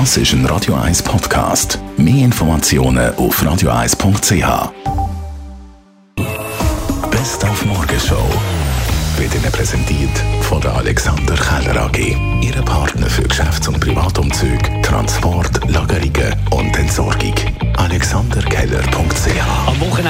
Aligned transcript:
Das 0.00 0.16
ist 0.16 0.32
ein 0.32 0.44
Radio 0.46 0.74
1 0.74 1.04
Podcast. 1.04 1.78
Mehr 1.96 2.24
Informationen 2.24 3.14
auf 3.14 3.40
radio1.ch. 3.40 4.72
Best 7.12 7.44
auf 7.44 7.64
Morgenshow 7.64 8.28
wird 9.16 9.32
Ihnen 9.36 9.52
präsentiert 9.52 10.10
von 10.40 10.60
der 10.60 10.74
Alexander 10.74 11.36
Keller 11.36 11.82
AG. 11.82 12.16
Ihre 12.42 12.62
Partner 12.64 13.06
für 13.06 13.22
Geschäfts- 13.22 13.68
und 13.68 13.78
Privatumzug, 13.78 14.82
Transport, 14.82 15.60
Lagerungen 15.70 16.34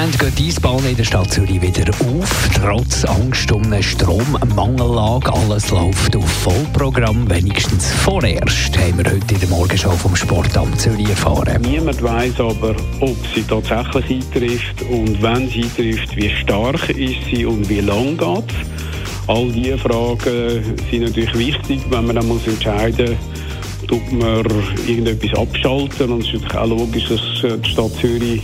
Wochenende 0.04 0.18
geht 0.18 0.38
die 0.38 0.48
Eisbahn 0.48 0.84
in 0.84 0.96
der 0.96 1.04
Stadt 1.04 1.30
Zürich 1.32 1.62
wieder 1.62 1.90
auf. 1.90 2.50
Trotz 2.54 3.06
Angst 3.06 3.50
um 3.50 3.62
eine 3.62 3.82
Strommangellage. 3.82 5.32
Alles 5.32 5.70
läuft 5.70 6.14
auf 6.14 6.30
Vollprogramm. 6.30 7.30
Wenigstens 7.30 7.90
vorerst 7.90 8.76
haben 8.76 8.98
wir 8.98 9.10
heute 9.10 9.32
in 9.32 9.40
der 9.40 9.48
Morgenschau 9.48 9.92
vom 9.92 10.14
Sportamt 10.14 10.78
Zürich 10.78 11.08
erfahren. 11.08 11.62
Niemand 11.62 12.02
weiß 12.02 12.38
aber, 12.38 12.74
ob 13.00 13.16
sie 13.34 13.44
tatsächlich 13.44 14.20
eintrifft 14.20 14.82
und 14.90 15.22
wenn 15.22 15.48
sie 15.48 15.62
eintrifft, 15.62 16.14
wie 16.16 16.28
stark 16.28 16.90
ist 16.90 17.24
sie 17.30 17.46
und 17.46 17.66
wie 17.70 17.80
lang 17.80 18.18
geht 18.18 18.54
All 19.26 19.50
diese 19.52 19.78
Fragen 19.78 20.76
sind 20.90 21.02
natürlich 21.02 21.38
wichtig, 21.38 21.80
wenn 21.88 22.04
man 22.04 22.16
dann 22.16 22.28
muss 22.28 22.46
entscheiden 22.46 23.16
muss, 23.80 23.88
tut 23.88 24.12
man 24.12 24.44
irgendetwas 24.86 25.38
abschalten. 25.38 26.12
Und 26.12 26.26
es 26.26 26.34
ist 26.34 26.42
natürlich 26.42 26.58
auch 26.58 26.66
logisch, 26.66 27.08
dass 27.08 27.60
die 27.62 27.70
Stadt 27.70 27.92
Zürich 28.02 28.42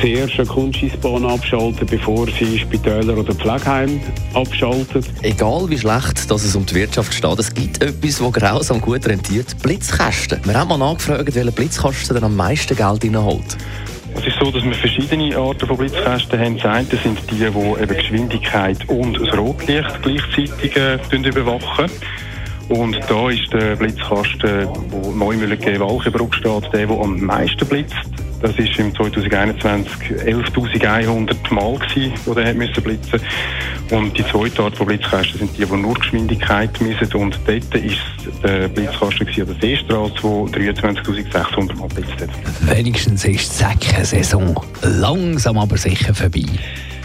zuerst 0.00 0.38
eine 0.38 0.46
Kunstschießbahn 0.46 1.24
abschaltet, 1.24 1.90
bevor 1.90 2.26
sie 2.26 2.58
Spitäler 2.58 3.16
oder 3.18 3.34
Pflegeheim 3.34 4.00
abschaltet. 4.34 5.06
Egal 5.22 5.68
wie 5.68 5.78
schlecht 5.78 6.30
dass 6.30 6.44
es 6.44 6.56
um 6.56 6.64
die 6.66 6.74
Wirtschaft 6.74 7.12
steht, 7.12 7.38
es 7.38 7.52
gibt 7.52 7.82
etwas, 7.82 8.18
das 8.18 8.32
grausam 8.32 8.80
gut 8.80 9.06
rentiert, 9.06 9.56
Blitzkästen. 9.62 10.40
Wir 10.44 10.54
haben 10.54 10.68
mal 10.68 10.78
nachgefragt, 10.78 11.34
welcher 11.34 11.50
Blitzkasten 11.50 12.22
am 12.22 12.36
meisten 12.36 12.76
Geld 12.76 13.04
reinholt. 13.04 13.56
Es 14.16 14.26
ist 14.26 14.38
so, 14.38 14.50
dass 14.50 14.62
wir 14.62 14.74
verschiedene 14.74 15.36
Arten 15.36 15.66
von 15.66 15.76
Blitzkästen 15.76 16.38
haben. 16.38 16.56
Das 16.56 16.64
eine 16.64 16.86
sind 17.02 17.18
die, 17.30 17.36
die 17.36 17.46
eben 17.46 17.96
Geschwindigkeit 17.96 18.88
und 18.88 19.18
das 19.20 19.36
Rotlicht 19.36 20.02
gleichzeitig 20.02 20.76
äh, 20.76 20.98
überwachen. 21.28 21.90
Und 22.68 22.98
da 23.08 23.28
ist 23.28 23.52
der 23.52 23.76
Blitzkasten, 23.76 24.68
wo 24.88 25.10
Neumüller 25.10 25.58
Walchenbruck 25.80 26.34
steht, 26.34 26.72
der, 26.72 26.86
der 26.86 26.90
am 26.90 27.20
meisten 27.20 27.66
blitzt. 27.66 28.23
Das 28.40 28.58
war 28.58 28.78
im 28.78 28.94
2021 28.94 29.92
11.100 30.20 31.54
Mal 31.54 31.78
gewesen, 31.78 32.12
wo 32.24 32.34
der 32.34 32.52
blitzen. 32.52 33.20
Und 33.90 34.16
die 34.16 34.24
zweite 34.26 34.62
Art 34.62 34.76
von 34.76 34.86
Blitzkästen 34.86 35.38
sind 35.38 35.58
die, 35.58 35.64
die 35.64 35.76
nur 35.76 35.94
Geschwindigkeit 35.94 36.80
messen. 36.80 37.12
Und 37.14 37.38
dort 37.46 37.74
ist 37.74 37.98
der 38.42 38.68
Blitzkasten 38.68 39.26
an 39.26 39.46
der 39.46 39.56
Seestraße, 39.60 40.12
der 40.52 40.74
23.600 40.74 41.76
Mal 41.76 41.88
blitzt 41.88 42.20
hat. 42.20 42.76
Wenigstens 42.76 43.24
ist 43.24 43.52
die 43.52 43.64
Säckensaison 43.64 44.54
langsam 44.82 45.58
aber 45.58 45.76
sicher 45.76 46.14
vorbei. 46.14 46.44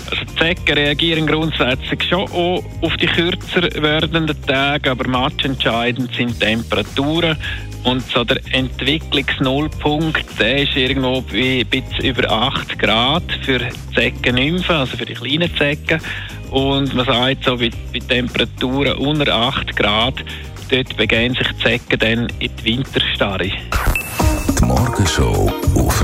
Also 0.10 0.26
die 0.26 0.36
Zecken 0.36 0.74
reagieren 0.74 1.28
grundsätzlich 1.28 2.04
schon 2.04 2.30
auch 2.32 2.64
auf 2.82 2.98
die 2.98 3.08
kürzer 3.08 3.62
werdenden 3.82 4.36
Tage, 4.46 4.92
aber 4.92 5.08
matchentscheidend 5.08 6.14
sind 6.16 6.40
Temperaturen. 6.40 7.38
Und 7.84 8.02
so 8.10 8.24
der 8.24 8.42
Entwicklungsnullpunkt, 8.52 10.26
der 10.40 10.64
ist 10.64 10.76
irgendwo 10.76 11.24
ein 11.32 11.66
bisschen 11.68 12.06
über 12.06 12.30
8 12.30 12.78
Grad 12.78 13.24
für 13.44 13.60
Zeckennymphen, 13.96 14.76
also 14.76 14.98
für 14.98 15.06
die 15.06 15.14
kleinen 15.14 15.56
Zecken. 15.56 16.02
Und 16.52 16.94
man 16.94 17.06
sagt 17.06 17.46
so, 17.46 17.56
bei, 17.56 17.70
bei 17.94 18.00
Temperaturen 18.00 18.98
unter 18.98 19.34
8 19.34 19.76
Grad, 19.76 20.16
dort 20.70 20.98
begehen 20.98 21.36
sich 21.36 21.48
die 21.48 21.64
Zecken 21.64 22.00
dann 22.00 22.28
in 22.40 22.52
die 22.58 22.66
Winterstarre. 22.66 23.52
Die 24.60 24.66
Morgenshow 24.66 25.52
auf 25.76 26.04